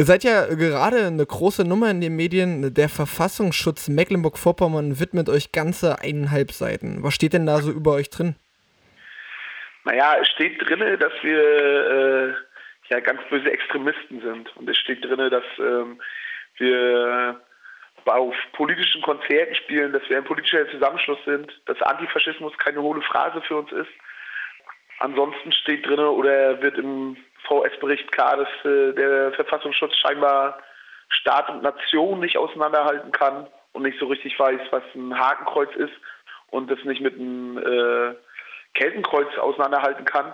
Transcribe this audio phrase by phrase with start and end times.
[0.00, 2.72] Ihr seid ja gerade eine große Nummer in den Medien.
[2.72, 7.02] Der Verfassungsschutz Mecklenburg-Vorpommern widmet euch ganze eineinhalb Seiten.
[7.02, 8.34] Was steht denn da so über euch drin?
[9.84, 12.34] Naja, es steht drin, dass wir äh,
[12.88, 14.56] ja ganz böse Extremisten sind.
[14.56, 16.00] Und es steht drin, dass ähm,
[16.56, 17.38] wir
[18.06, 23.42] auf politischen Konzerten spielen, dass wir ein politischer Zusammenschluss sind, dass Antifaschismus keine hohle Phrase
[23.42, 23.92] für uns ist.
[24.98, 27.18] Ansonsten steht drin oder wird im
[27.50, 30.58] VS-Bericht klar, dass äh, der Verfassungsschutz scheinbar
[31.08, 35.92] Staat und Nation nicht auseinanderhalten kann und nicht so richtig weiß, was ein Hakenkreuz ist
[36.50, 38.14] und das nicht mit einem äh,
[38.74, 40.32] Keltenkreuz auseinanderhalten kann.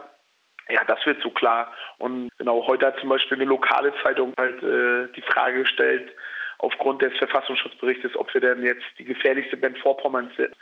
[0.68, 1.72] Ja, das wird so klar.
[1.98, 6.12] Und genau, heute hat zum Beispiel eine lokale Zeitung halt äh, die Frage gestellt,
[6.58, 10.54] aufgrund des Verfassungsschutzberichtes, ob wir denn jetzt die gefährlichste Band Vorpommerns sind.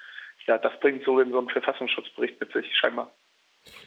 [0.47, 3.11] Ja, das bringt so in so einen Verfassungsschutzbericht mit sich, scheinbar.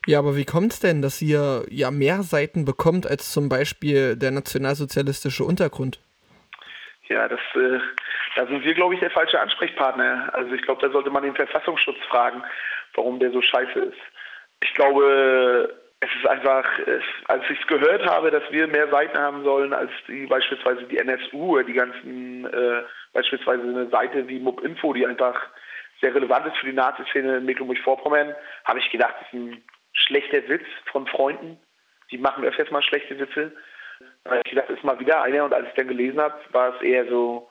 [0.05, 4.15] Ja, aber wie kommt es denn, dass ihr ja mehr Seiten bekommt als zum Beispiel
[4.15, 5.99] der nationalsozialistische Untergrund?
[7.09, 7.79] Ja, das, äh,
[8.35, 10.29] da sind wir, glaube ich, der falsche Ansprechpartner.
[10.33, 12.43] Also ich glaube, da sollte man den Verfassungsschutz fragen,
[12.95, 13.97] warum der so scheiße ist.
[14.61, 19.17] Ich glaube, es ist einfach, es, als ich es gehört habe, dass wir mehr Seiten
[19.17, 24.39] haben sollen als die beispielsweise die NSU oder die ganzen, äh, beispielsweise eine Seite wie
[24.39, 25.39] MUB-Info, die einfach
[26.01, 30.47] sehr relevant ist für die Nazi-Szene in Mecklenburg-Vorpommern, habe ich gedacht, das ist ein schlechter
[30.47, 31.59] Witz von Freunden.
[32.11, 33.51] Die machen öfters mal schlechte Witze.
[34.25, 36.75] Habe ich gedacht, das ist mal wieder einer und als ich dann gelesen habe, war
[36.75, 37.49] es eher so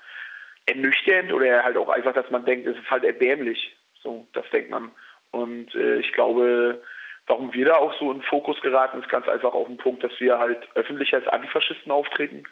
[0.66, 3.76] ernüchternd oder halt auch einfach, dass man denkt, es ist halt erbärmlich.
[4.02, 4.90] So, das denkt man.
[5.32, 6.82] Und äh, ich glaube,
[7.26, 10.18] warum wir da auch so in Fokus geraten, ist ganz einfach auf den Punkt, dass
[10.20, 12.44] wir halt öffentlich als Antifaschisten auftreten,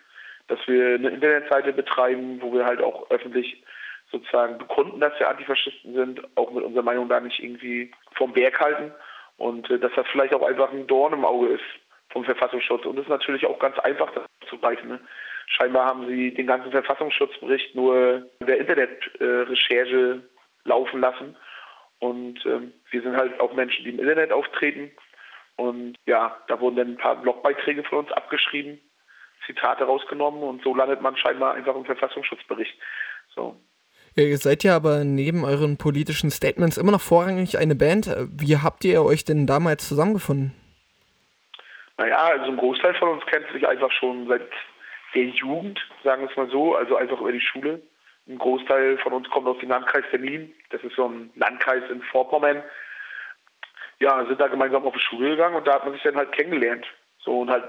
[0.49, 3.63] dass wir eine Internetseite betreiben, wo wir halt auch öffentlich
[4.15, 8.61] sozusagen bekunden, dass wir Antifaschisten sind, auch mit unserer Meinung da nicht irgendwie vom Berg
[8.61, 8.93] halten
[9.37, 11.65] und äh, dass das vielleicht auch einfach ein Dorn im Auge ist
[12.11, 12.87] vom Verfassungsschutz.
[12.87, 14.89] Und es ist natürlich auch ganz einfach das zu greifen.
[14.89, 15.01] Ne?
[15.47, 21.37] Scheinbar haben sie den ganzen Verfassungsschutzbericht nur in der Internetrecherche äh, laufen lassen.
[21.99, 24.93] Und ähm, wir sind halt auch Menschen, die im Internet auftreten.
[25.57, 28.81] Und ja, da wurden dann ein paar Blogbeiträge von uns abgeschrieben,
[29.47, 32.77] Zitate rausgenommen und so landet man scheinbar einfach im Verfassungsschutzbericht.
[33.35, 33.57] So.
[34.17, 38.15] Ja, ihr seid ja aber neben euren politischen Statements immer noch vorrangig eine Band.
[38.31, 40.55] Wie habt ihr euch denn damals zusammengefunden?
[41.99, 44.49] Naja, also ein Großteil von uns kennt sich einfach schon seit
[45.15, 47.83] der Jugend, sagen wir es mal so, also einfach über die Schule.
[48.29, 50.53] Ein Großteil von uns kommt aus dem Landkreis Berlin.
[50.71, 52.63] Das ist so ein Landkreis in Vorpommern.
[53.99, 56.33] Ja, sind da gemeinsam auf die Schule gegangen und da hat man sich dann halt
[56.33, 56.87] kennengelernt.
[57.19, 57.69] So und halt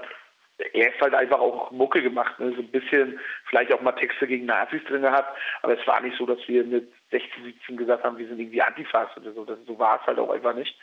[0.72, 2.52] erst halt einfach auch Mucke gemacht, ne?
[2.52, 6.16] so ein bisschen vielleicht auch mal Texte gegen Nazis drin gehabt, aber es war nicht
[6.16, 9.44] so, dass wir mit 16, 17 gesagt haben, wir sind irgendwie Antifas oder so.
[9.44, 10.78] Das, so war es halt auch einfach nicht.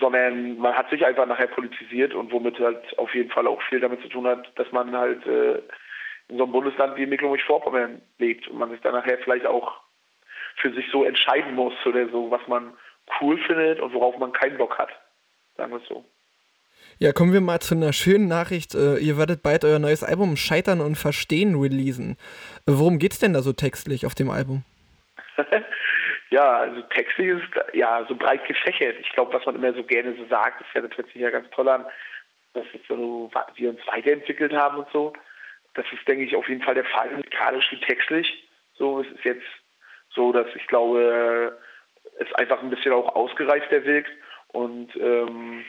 [0.00, 3.78] Sondern man hat sich einfach nachher politisiert und womit halt auf jeden Fall auch viel
[3.78, 5.62] damit zu tun hat, dass man halt äh,
[6.28, 9.80] in so einem Bundesland wie Mecklenburg-Vorpommern lebt und man sich dann nachher vielleicht auch
[10.56, 12.76] für sich so entscheiden muss oder so, was man
[13.20, 14.90] cool findet und worauf man keinen Bock hat.
[15.56, 16.04] Sagen wir es so.
[16.98, 18.74] Ja, kommen wir mal zu einer schönen Nachricht.
[18.74, 22.16] Äh, ihr werdet bald euer neues Album Scheitern und Verstehen releasen.
[22.66, 24.64] Äh, worum geht's denn da so textlich auf dem Album?
[26.30, 28.96] ja, also textlich ist ja so breit gefächert.
[29.00, 31.30] Ich glaube, was man immer so gerne so sagt, ist ja, das hört sich ja
[31.30, 31.84] ganz toll an,
[32.52, 35.12] dass so, wir uns weiterentwickelt haben und so.
[35.74, 38.48] Das ist, denke ich, auf jeden Fall der Fall, musikalisch wie textlich.
[38.74, 39.46] So, es ist jetzt
[40.10, 41.58] so, dass ich glaube,
[42.20, 44.10] es einfach ein bisschen auch ausgereifter wirkt
[44.48, 45.64] und ähm,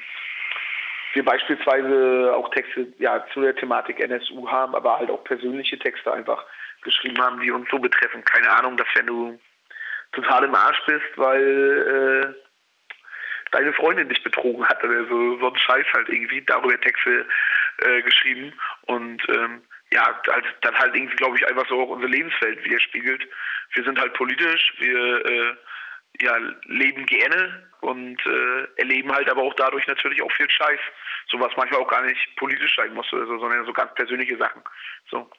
[1.15, 6.13] wir beispielsweise auch Texte ja, zu der Thematik NSU haben, aber halt auch persönliche Texte
[6.13, 6.45] einfach
[6.83, 8.23] geschrieben haben, die uns so betreffen.
[8.23, 9.39] Keine Ahnung, dass wenn du
[10.11, 12.45] total im Arsch bist, weil äh,
[13.51, 17.25] deine Freundin dich betrogen hat oder so, so ein Scheiß halt irgendwie, darüber Texte
[17.79, 18.53] äh, geschrieben
[18.83, 19.61] und ähm,
[19.91, 23.27] ja, halt, dann halt irgendwie, glaube ich, einfach so auch unsere Lebenswelt widerspiegelt.
[23.73, 25.55] Wir sind halt politisch, wir äh,
[26.25, 30.79] ja, leben gerne und äh, erleben halt aber auch dadurch natürlich auch viel Scheiß.
[31.29, 34.37] So was manchmal auch gar nicht politisch sein muss, oder so, sondern so ganz persönliche
[34.37, 34.61] Sachen.
[35.09, 35.29] So.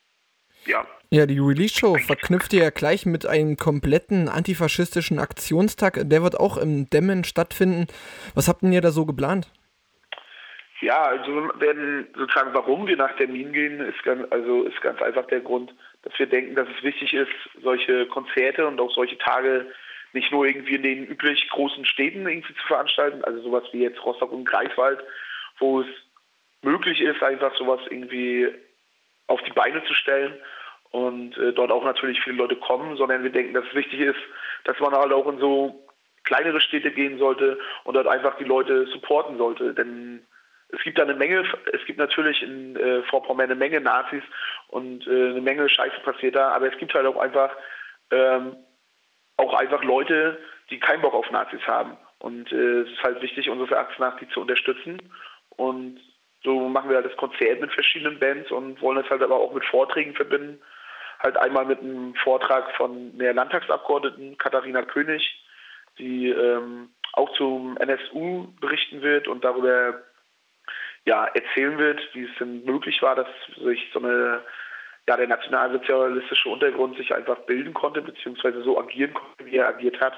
[0.65, 0.87] Ja.
[1.11, 6.01] Ja, die Release-Show verknüpft ihr ja gleich mit einem kompletten antifaschistischen Aktionstag.
[6.05, 7.87] Der wird auch im Dämmen stattfinden.
[8.35, 9.53] Was habt ihr da so geplant?
[10.81, 15.27] Ja, also werden sozusagen, warum wir nach Termin gehen, ist ganz, also ist ganz einfach
[15.29, 15.73] der Grund,
[16.03, 17.33] dass wir denken, dass es wichtig ist,
[17.63, 19.73] solche Konzerte und auch solche Tage
[20.17, 24.05] nicht nur irgendwie in den üblich großen Städten irgendwie zu veranstalten, also sowas wie jetzt
[24.05, 24.99] Rostock und Greifswald,
[25.59, 25.87] wo es
[26.63, 28.49] möglich ist, einfach sowas irgendwie
[29.29, 30.35] auf die Beine zu stellen
[30.91, 34.19] und äh, dort auch natürlich viele Leute kommen, sondern wir denken, dass es wichtig ist,
[34.65, 35.87] dass man halt auch in so
[36.25, 39.75] kleinere Städte gehen sollte und dort einfach die Leute supporten sollte.
[39.75, 40.27] Denn
[40.71, 44.23] es gibt da eine Menge, es gibt natürlich in äh, Vorpommern eine Menge Nazis
[44.69, 47.51] und äh, eine Menge Scheiße passiert da, aber es gibt halt auch einfach
[48.11, 48.57] ähm,
[49.37, 50.39] auch einfach Leute,
[50.71, 51.97] die keinen Bock auf Nazis haben.
[52.19, 55.01] Und äh, es ist halt wichtig, unseres Erachtens nach, die zu unterstützen.
[55.51, 56.01] Und
[56.43, 59.53] so machen wir halt das Konzert mit verschiedenen Bands und wollen das halt aber auch
[59.53, 60.61] mit Vorträgen verbinden.
[61.19, 65.45] Halt einmal mit einem Vortrag von der Landtagsabgeordneten Katharina König,
[65.99, 70.03] die ähm, auch zum NSU berichten wird und darüber
[71.07, 73.29] ja, erzählen wird, wie es denn möglich war, dass
[73.63, 74.43] sich so eine
[75.09, 80.01] ja, der nationalsozialistische Untergrund sich einfach bilden konnte, beziehungsweise so agieren konnte, wie er agiert
[80.01, 80.15] hat.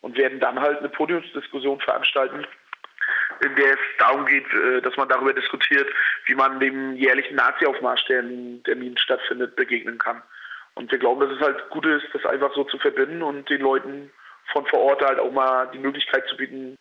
[0.00, 2.46] Und werden dann halt eine Podiumsdiskussion veranstalten,
[3.44, 5.88] in der es darum geht, äh, dass man darüber diskutiert,
[6.26, 10.22] wie man dem jährlichen Nazi-Aufmarsch, der in Termin stattfindet, begegnen kann.
[10.74, 13.60] Und wir glauben, dass es halt gut ist, das einfach so zu verbinden und den
[13.60, 14.10] Leuten
[14.52, 16.78] von vor Ort halt auch mal die Möglichkeit zu bieten,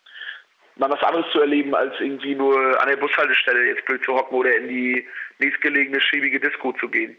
[0.75, 4.35] mal was anderes zu erleben, als irgendwie nur an der Bushaltestelle jetzt blöd zu hocken
[4.35, 5.07] oder in die
[5.39, 7.17] nächstgelegene schäbige Disco zu gehen.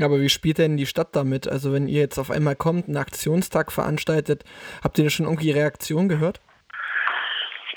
[0.00, 1.48] Aber wie spielt denn die Stadt damit?
[1.48, 4.44] Also wenn ihr jetzt auf einmal kommt, einen Aktionstag veranstaltet,
[4.82, 6.40] habt ihr da schon irgendwie Reaktion gehört?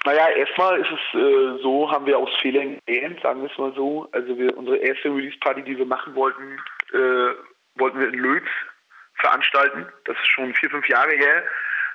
[0.06, 3.74] Naja, erstmal ist es äh, so, haben wir aus Fehlern gelernt, sagen wir es mal
[3.76, 4.08] so.
[4.12, 6.58] Also wir, unsere erste Release-Party, die wir machen wollten,
[6.94, 7.36] äh,
[7.76, 8.48] wollten wir in Lötz
[9.16, 9.88] veranstalten.
[10.06, 11.44] Das ist schon vier, fünf Jahre her.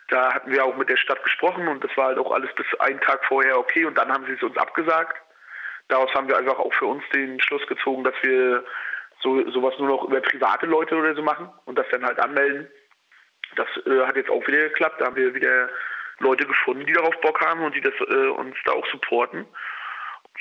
[0.08, 2.66] Da hatten wir auch mit der Stadt gesprochen und das war halt auch alles bis
[2.78, 5.16] einen Tag vorher okay und dann haben sie es uns abgesagt.
[5.88, 8.64] Daraus haben wir einfach auch für uns den Schluss gezogen, dass wir
[9.24, 12.70] so sowas nur noch über private Leute oder so machen und das dann halt anmelden.
[13.56, 15.00] Das äh, hat jetzt auch wieder geklappt.
[15.00, 15.68] Da haben wir wieder
[16.20, 19.46] Leute gefunden, die darauf Bock haben und die das äh, uns da auch supporten.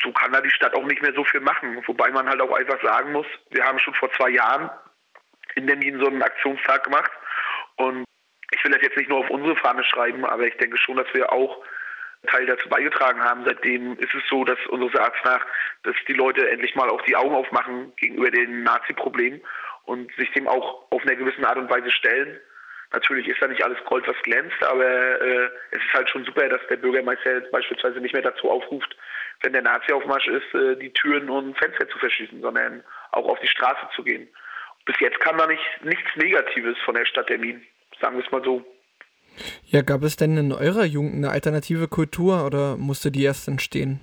[0.04, 1.82] So kann da die Stadt auch nicht mehr so viel machen.
[1.88, 4.70] Wobei man halt auch einfach sagen muss, wir haben schon vor zwei Jahren
[5.56, 7.12] in Berlin so einen Aktionstag gemacht
[7.78, 8.06] und
[8.52, 11.12] ich will das jetzt nicht nur auf unsere Fahne schreiben, aber ich denke schon, dass
[11.14, 11.64] wir auch
[12.28, 13.44] Teil dazu beigetragen haben.
[13.46, 15.46] Seitdem ist es so, dass unseres Erachtens nach,
[15.84, 19.42] dass die Leute endlich mal auch die Augen aufmachen gegenüber den Nazi-Problemen
[19.86, 22.40] und sich dem auch auf eine gewisse Art und Weise stellen.
[22.92, 26.48] Natürlich ist da nicht alles Gold, was glänzt, aber äh, es ist halt schon super,
[26.48, 28.96] dass der Bürgermeister beispielsweise nicht mehr dazu aufruft,
[29.42, 33.48] wenn der Nazi-Aufmarsch ist, äh, die Türen und Fenster zu verschließen, sondern auch auf die
[33.48, 34.30] Straße zu gehen.
[34.86, 37.66] Bis jetzt kam da nicht nichts Negatives von der Stadt Termin
[38.04, 38.64] sagen wir es mal so.
[39.66, 44.00] Ja, gab es denn in eurer Jugend eine alternative Kultur oder musste die erst entstehen?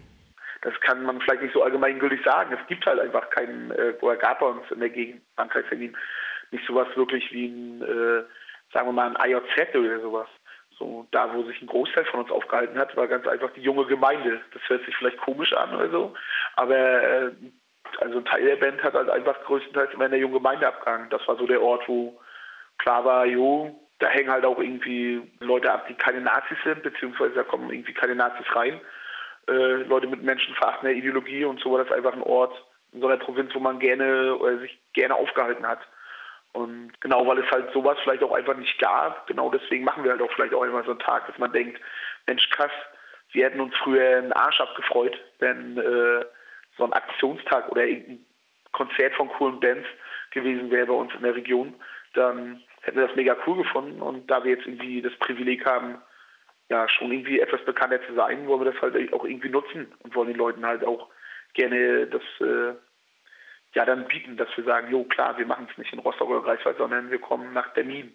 [0.62, 2.56] Das kann man vielleicht nicht so allgemeingültig sagen.
[2.60, 5.22] Es gibt halt einfach keinen, äh, oder gab bei uns in der Gegend,
[5.70, 5.96] Berlin,
[6.50, 8.24] nicht sowas wirklich wie ein, äh,
[8.72, 10.28] sagen wir mal, ein IOZ oder sowas.
[10.78, 13.86] So, da, wo sich ein Großteil von uns aufgehalten hat, war ganz einfach die junge
[13.86, 14.40] Gemeinde.
[14.52, 16.14] Das hört sich vielleicht komisch an oder so,
[16.56, 17.30] aber äh,
[17.98, 21.10] also ein Teil der Band hat halt einfach größtenteils immer in der jungen Gemeinde abgehangen.
[21.10, 22.18] Das war so der Ort, wo
[22.78, 27.34] klar war, jo, da hängen halt auch irgendwie Leute ab, die keine Nazis sind, beziehungsweise
[27.34, 28.80] da kommen irgendwie keine Nazis rein.
[29.48, 32.54] Äh, Leute mit menschenverachtender Ideologie und so war das einfach ein Ort
[32.92, 35.80] in so einer Provinz, wo man gerne oder sich gerne aufgehalten hat.
[36.52, 40.10] Und genau, weil es halt sowas vielleicht auch einfach nicht gab, genau deswegen machen wir
[40.10, 41.80] halt auch vielleicht auch immer so einen Tag, dass man denkt,
[42.26, 42.72] Mensch krass,
[43.32, 46.24] wir hätten uns früher einen Arsch abgefreut, wenn äh,
[46.76, 48.24] so ein Aktionstag oder irgendein
[48.72, 49.86] Konzert von coolen Bands
[50.30, 51.74] gewesen wäre bei uns in der Region,
[52.14, 54.00] dann hätten wir das mega cool gefunden.
[54.00, 55.98] Und da wir jetzt irgendwie das Privileg haben,
[56.68, 60.14] ja, schon irgendwie etwas bekannter zu sein, wollen wir das halt auch irgendwie nutzen und
[60.14, 61.08] wollen den Leuten halt auch
[61.54, 62.74] gerne das äh,
[63.74, 66.42] ja dann bieten, dass wir sagen, jo klar, wir machen es nicht in Rostock oder
[66.42, 68.12] Greifswald, sondern wir kommen nach Berlin.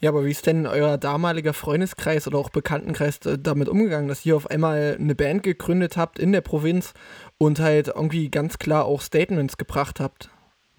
[0.00, 4.26] Ja, aber wie ist denn euer damaliger Freundeskreis oder auch Bekanntenkreis äh, damit umgegangen, dass
[4.26, 6.94] ihr auf einmal eine Band gegründet habt in der Provinz
[7.38, 10.30] und halt irgendwie ganz klar auch Statements gebracht habt?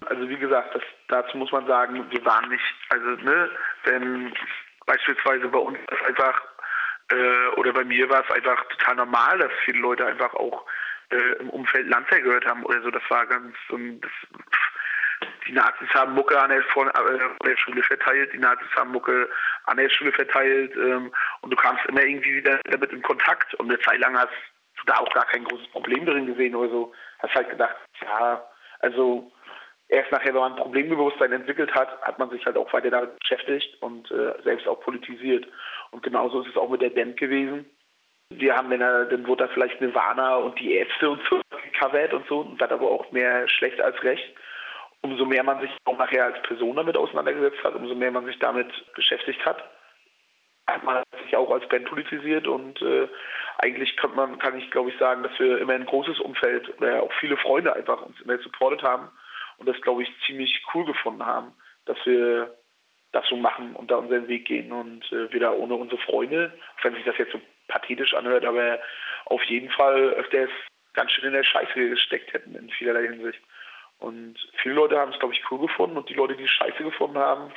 [0.06, 3.50] Also wie gesagt, das dazu muss man sagen, wir waren nicht, also ne,
[3.84, 4.32] wenn
[4.86, 6.40] beispielsweise bei uns ist einfach
[7.10, 10.64] äh, oder bei mir war es einfach total normal, dass viele Leute einfach auch
[11.10, 12.90] äh, im Umfeld Landwehr gehört haben oder so.
[12.90, 14.10] Das war ganz, um, das,
[15.46, 19.28] die Nazis haben Mucke an der, vor, äh, der, Schule verteilt, die Nazis haben Mucke
[19.64, 23.70] an der Schule verteilt ähm, und du kamst immer irgendwie wieder damit in Kontakt und
[23.70, 24.32] eine Zeit lang hast
[24.76, 26.92] du da auch gar kein großes Problem drin gesehen oder so.
[27.20, 28.44] Hast halt gedacht, ja,
[28.80, 29.32] also
[29.88, 33.18] erst nachher, wenn man ein Problembewusstsein entwickelt hat, hat man sich halt auch weiter damit
[33.20, 35.46] beschäftigt und äh, selbst auch politisiert.
[35.90, 37.66] Und genauso ist es auch mit der Band gewesen.
[38.30, 41.40] Wir haben dann, dann wurde da vielleicht Nirvana und die Ärzte und so
[41.72, 44.34] gecovert und so, und das aber auch mehr schlecht als recht.
[45.02, 48.38] Umso mehr man sich auch nachher als Person damit auseinandergesetzt hat, umso mehr man sich
[48.40, 49.62] damit beschäftigt hat,
[50.68, 53.06] hat man sich auch als Band politisiert und äh,
[53.58, 57.04] eigentlich kann man, kann ich glaube ich sagen, dass wir immer ein großes Umfeld, oder
[57.04, 59.08] auch viele Freunde einfach uns immer supportet haben
[59.58, 61.52] und das, glaube ich, ziemlich cool gefunden haben,
[61.86, 62.54] dass wir
[63.12, 66.52] das so machen und da unseren Weg gehen und äh, wir da ohne unsere Freunde,
[66.82, 68.78] wenn sich das jetzt so pathetisch anhört, aber
[69.26, 70.50] auf jeden Fall öfters
[70.92, 73.40] ganz schön in der Scheiße gesteckt hätten in vielerlei Hinsicht.
[73.98, 77.18] Und viele Leute haben es, glaube ich, cool gefunden und die Leute, die Scheiße gefunden
[77.18, 77.52] haben,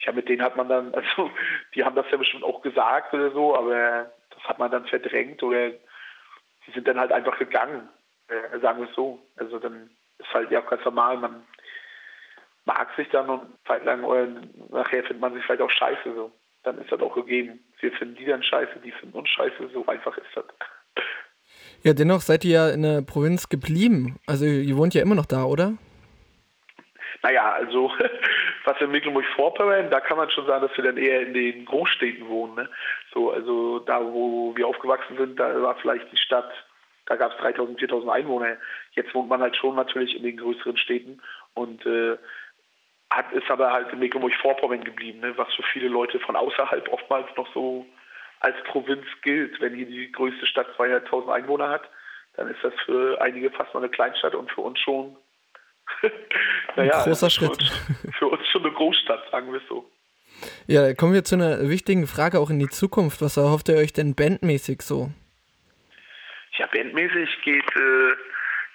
[0.00, 1.30] ja, mit denen hat man dann, also
[1.74, 5.42] die haben das ja bestimmt auch gesagt oder so, aber das hat man dann verdrängt
[5.42, 7.88] oder die sind dann halt einfach gegangen,
[8.28, 9.20] äh, sagen wir es so.
[9.36, 9.90] Also dann
[10.32, 11.42] ist halt ja ganz normal, man
[12.64, 14.26] mag sich dann und Zeit lang oder
[14.70, 16.32] nachher findet man sich vielleicht auch scheiße so.
[16.62, 17.58] Dann ist das auch gegeben.
[17.80, 20.44] Wir finden die dann scheiße, die finden uns scheiße, so einfach ist das.
[21.82, 24.16] Ja, dennoch seid ihr ja in der Provinz geblieben.
[24.26, 25.74] Also ihr wohnt ja immer noch da, oder?
[27.22, 27.90] Naja, also
[28.64, 32.28] was in Mecklenburg-Vorpommern, da kann man schon sagen, dass wir dann eher in den Großstädten
[32.28, 32.54] wohnen.
[32.54, 32.68] Ne?
[33.12, 36.50] So, also da, wo wir aufgewachsen sind, da war vielleicht die Stadt,
[37.12, 38.56] da gab es 3000, 4000 Einwohner.
[38.92, 41.20] Jetzt wohnt man halt schon natürlich in den größeren Städten
[41.52, 42.16] und äh,
[43.10, 45.36] hat, ist aber halt in Mecklenburg-Vorpommern geblieben, ne?
[45.36, 47.84] was für viele Leute von außerhalb oftmals noch so
[48.40, 49.60] als Provinz gilt.
[49.60, 51.82] Wenn hier die größte Stadt 200.000 Einwohner hat,
[52.36, 55.14] dann ist das für einige fast mal eine Kleinstadt und für uns schon
[56.76, 57.62] naja, ein großer Schritt.
[57.62, 57.74] Für
[58.06, 59.84] uns, für uns schon eine Großstadt, sagen wir es so.
[60.66, 63.20] Ja, kommen wir zu einer wichtigen Frage auch in die Zukunft.
[63.20, 65.10] Was erhofft ihr euch denn bandmäßig so?
[66.62, 68.14] Ja, bandmäßig geht äh,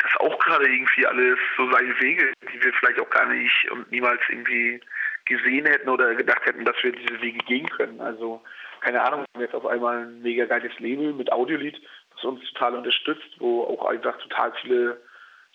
[0.03, 3.89] das auch gerade irgendwie alles so seine Wege, die wir vielleicht auch gar nicht und
[3.89, 4.81] niemals irgendwie
[5.23, 8.01] gesehen hätten oder gedacht hätten, dass wir diese Wege gehen können.
[8.01, 8.41] Also,
[8.81, 11.81] keine Ahnung, wir haben jetzt auf einmal ein mega geiles Label mit Audiolied,
[12.13, 15.01] das uns total unterstützt, wo auch einfach total viele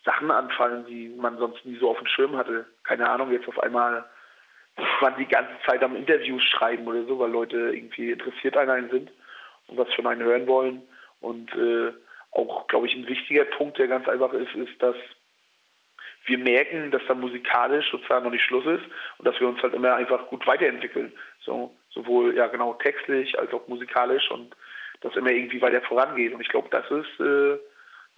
[0.02, 2.64] Sachen anfallen, die man sonst nie so auf dem Schirm hatte.
[2.84, 4.06] Keine Ahnung, jetzt auf einmal
[5.02, 8.88] man die ganze Zeit am Interviews schreiben oder so, weil Leute irgendwie interessiert an einen
[8.88, 9.10] sind
[9.66, 10.80] und was von einen hören wollen.
[11.20, 11.92] Und äh,
[12.32, 14.96] auch, glaube ich, ein wichtiger Punkt, der ganz einfach ist, ist, dass
[16.26, 18.84] wir merken, dass da musikalisch sozusagen noch nicht Schluss ist
[19.18, 21.12] und dass wir uns halt immer einfach gut weiterentwickeln.
[21.40, 24.54] So, sowohl ja genau textlich als auch musikalisch und
[25.00, 26.32] das immer irgendwie weiter vorangeht.
[26.32, 27.54] Und ich glaube, das ist äh,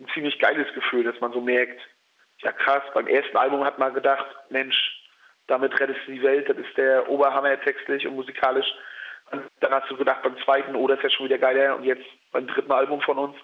[0.00, 1.80] ein ziemlich geiles Gefühl, dass man so merkt,
[2.40, 4.76] ja krass, beim ersten Album hat man gedacht, Mensch,
[5.46, 8.66] damit rettest du die Welt, das ist der Oberhammer textlich und musikalisch.
[9.30, 11.84] Und dann hast du gedacht beim zweiten, oh, das ist ja schon wieder geiler und
[11.84, 13.36] jetzt beim dritten Album von uns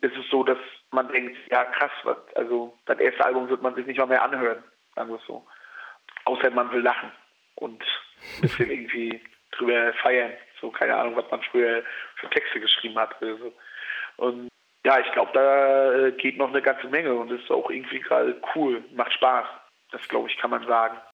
[0.00, 0.58] ist es so, dass
[0.90, 1.90] man denkt, ja krass,
[2.34, 4.62] also das erste Album wird man sich nicht mal mehr anhören,
[4.94, 5.46] sagen wir es so.
[6.24, 7.12] Außer man will lachen
[7.56, 7.82] und
[8.36, 9.20] ein bisschen irgendwie
[9.52, 10.32] drüber feiern.
[10.60, 11.82] So, keine Ahnung, was man früher
[12.16, 13.52] für Texte geschrieben hat oder so.
[14.16, 14.48] Und
[14.84, 18.40] ja, ich glaube, da äh, geht noch eine ganze Menge und ist auch irgendwie gerade
[18.54, 19.46] cool, macht Spaß.
[19.90, 20.96] Das, glaube ich, kann man sagen.